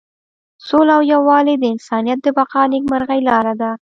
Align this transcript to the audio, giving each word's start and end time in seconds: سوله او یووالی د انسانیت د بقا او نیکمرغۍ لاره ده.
سوله 0.67 0.93
او 0.97 1.03
یووالی 1.13 1.55
د 1.59 1.63
انسانیت 1.73 2.19
د 2.23 2.27
بقا 2.37 2.61
او 2.65 2.71
نیکمرغۍ 2.73 3.19
لاره 3.29 3.53
ده. 3.61 3.71